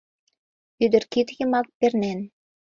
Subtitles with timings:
[0.83, 2.19] Ӱдыр кид йымак пернен